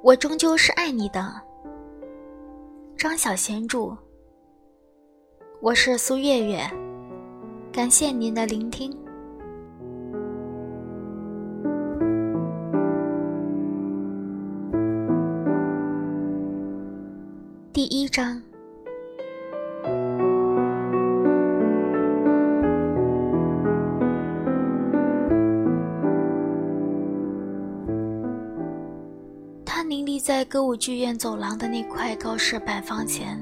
[0.00, 1.34] 我终究是爱你的。
[2.96, 3.96] 张小贤著，
[5.60, 6.60] 我是苏月月，
[7.72, 8.96] 感谢您的聆听。
[17.72, 18.40] 第一章。
[30.28, 33.40] 在歌舞剧院走廊的那块告示板房前，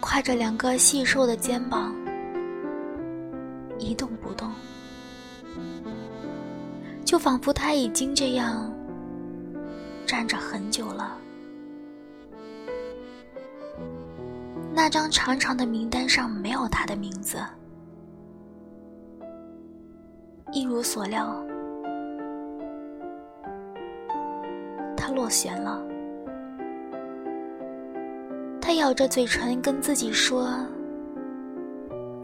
[0.00, 1.94] 挎着两个细瘦的肩膀，
[3.78, 4.50] 一动不动，
[7.04, 8.68] 就仿佛他已经这样
[10.04, 11.16] 站着很久了。
[14.74, 17.38] 那张长长的名单上没有他的名字，
[20.50, 21.40] 一如所料。
[25.10, 25.82] 落弦了，
[28.60, 30.48] 他咬着嘴唇跟自己说：“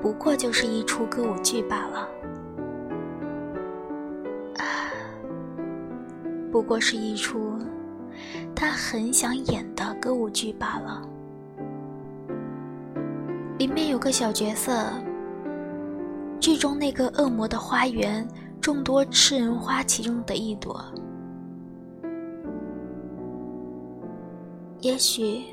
[0.00, 2.08] 不过就是一出歌舞剧罢了，
[4.56, 4.64] 啊，
[6.50, 7.58] 不过是一出
[8.54, 11.02] 他很想演的歌舞剧罢了。
[13.58, 14.72] 里面有个小角色，
[16.40, 18.26] 剧中那个恶魔的花园，
[18.60, 20.82] 众多吃人花其中的一朵。”
[24.82, 25.44] 也许，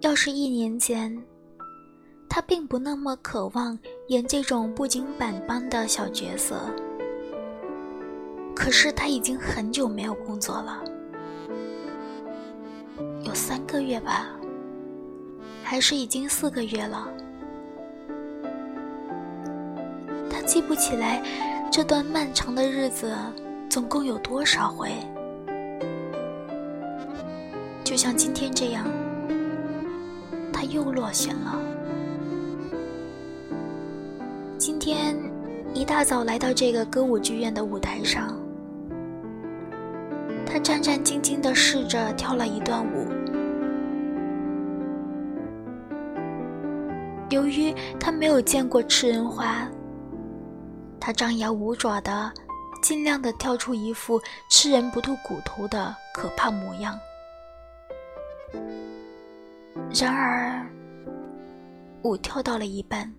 [0.00, 1.24] 要是一年前，
[2.28, 6.60] 他并不那么渴望演这种不经板般的小角色。
[8.54, 10.84] 可是他已经很久没有工作了，
[13.22, 14.28] 有三个月吧，
[15.62, 17.08] 还是已经四个月了。
[20.30, 21.22] 他记不起来
[21.70, 23.16] 这段漫长的日子
[23.70, 24.90] 总共有多少回。
[27.96, 28.84] 就像今天这样，
[30.52, 31.58] 他又落选了。
[34.58, 35.16] 今天
[35.72, 38.38] 一大早来到这个歌舞剧院的舞台上，
[40.44, 43.06] 他战战兢兢地试着跳了一段舞。
[47.30, 49.66] 由于他没有见过吃人花，
[51.00, 52.30] 他张牙舞爪的，
[52.82, 54.20] 尽量的跳出一副
[54.50, 56.94] 吃人不吐骨头的可怕模样。
[59.98, 60.66] 然而，
[62.02, 63.12] 舞跳到了一半，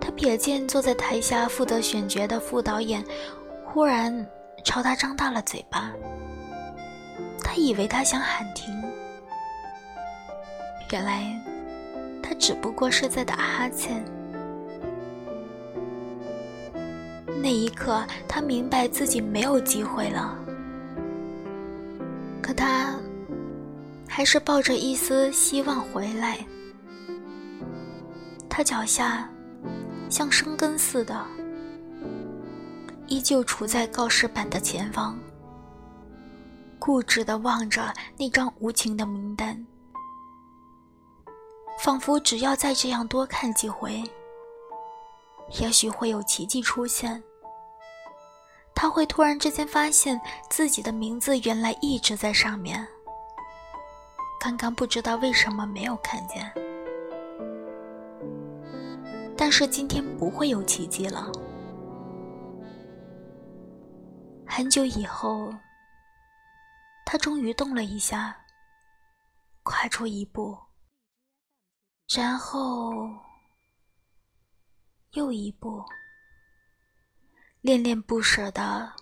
[0.00, 3.04] 他瞥见坐在台下负责选角的副导演，
[3.64, 4.26] 忽然
[4.64, 5.92] 朝他张大了嘴巴。
[7.42, 8.72] 他以为他想喊停，
[10.92, 11.24] 原来
[12.22, 14.04] 他只不过是在打哈欠。
[17.42, 20.38] 那一刻，他明白自己没有机会了。
[22.40, 22.94] 可他。
[24.14, 26.38] 还是抱着一丝希望回来。
[28.46, 29.26] 他脚下
[30.10, 31.26] 像生根似的，
[33.06, 35.18] 依旧处在告示板的前方，
[36.78, 39.66] 固执地望着那张无情的名单，
[41.80, 44.04] 仿佛只要再这样多看几回，
[45.58, 47.22] 也许会有奇迹出现。
[48.74, 50.20] 他会突然之间发现
[50.50, 52.86] 自己的名字原来一直在上面。
[54.42, 56.52] 刚刚不知道为什么没有看见，
[59.36, 61.30] 但是今天不会有奇迹了。
[64.44, 65.54] 很久以后，
[67.06, 68.36] 他终于动了一下，
[69.62, 70.58] 跨出一步，
[72.12, 73.08] 然后
[75.12, 75.84] 又一步，
[77.60, 78.92] 恋恋不舍的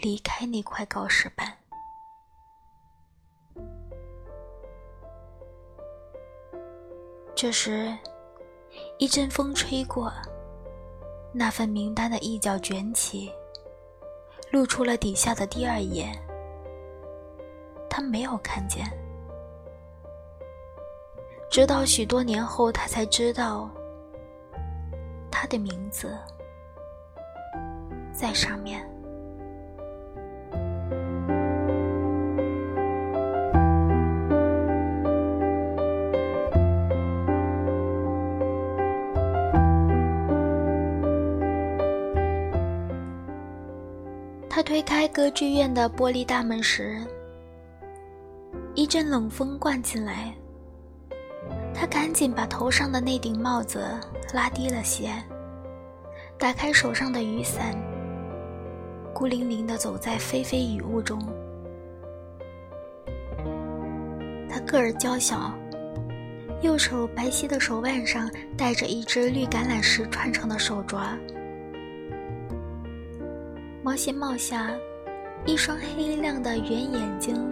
[0.00, 1.59] 离开那块告示板。
[7.40, 7.96] 这时，
[8.98, 10.12] 一阵风吹过，
[11.32, 13.32] 那份名单的一角卷起，
[14.50, 16.12] 露出了底下的第二页。
[17.88, 18.84] 他没有看见，
[21.50, 23.70] 直到许多年后，他才知道，
[25.30, 26.14] 他的名字
[28.12, 28.86] 在上面。
[44.70, 46.96] 推开歌剧院的玻璃大门时，
[48.76, 50.32] 一阵冷风灌进来。
[51.74, 53.84] 他赶紧把头上的那顶帽子
[54.32, 55.10] 拉低了些，
[56.38, 57.74] 打开手上的雨伞，
[59.12, 61.18] 孤零零地走在霏霏雨雾中。
[64.48, 65.52] 他个儿娇小，
[66.62, 71.18] 右手白皙的手腕上戴着一只绿橄榄石串成的手镯，
[73.82, 74.70] 毛线帽下，
[75.46, 77.48] 一双黑亮的圆眼睛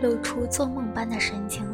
[0.00, 1.66] 露出做梦般的神情。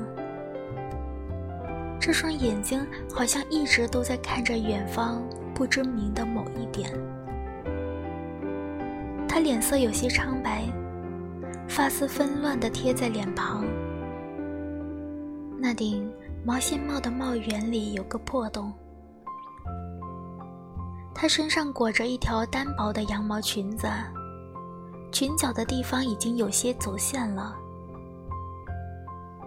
[2.00, 2.84] 这双眼睛
[3.14, 5.22] 好像一直都在看着远方
[5.54, 6.92] 不知名的某一点。
[9.28, 10.64] 他脸色有些苍白，
[11.68, 13.64] 发丝纷乱地贴在脸庞。
[15.60, 16.12] 那顶
[16.44, 18.72] 毛线帽的帽檐里有个破洞。
[21.14, 23.88] 她身上裹着一条单薄的羊毛裙子，
[25.12, 27.56] 裙角的地方已经有些走线了。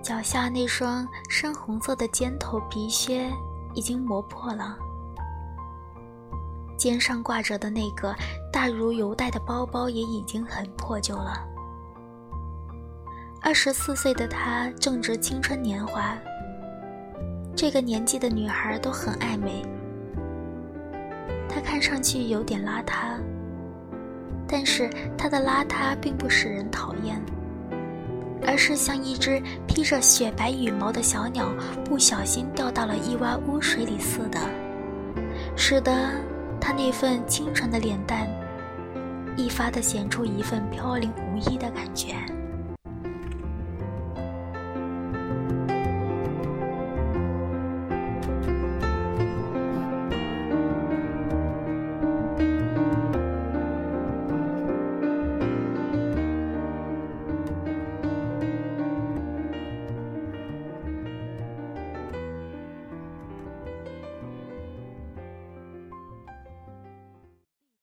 [0.02, 3.30] 脚下那双深红色的尖头皮靴
[3.74, 4.78] 已经磨破了，
[6.78, 8.16] 肩上挂着的那个
[8.54, 11.44] 大如邮袋的包包也已经很破旧了。
[13.42, 16.16] 二十四岁的她正值青春年华，
[17.56, 19.66] 这个年纪的女孩都很爱美。
[21.56, 23.18] 他看上去有点邋遢，
[24.46, 27.18] 但是他的邋遢并不使人讨厌。
[28.46, 31.48] 而是像一只披着雪白羽毛的小鸟，
[31.86, 34.38] 不小心掉到了一洼污水里似的，
[35.56, 36.12] 使得
[36.60, 38.28] 他那份清纯的脸蛋，
[39.38, 42.16] 一发的显出一份飘零无依的感觉。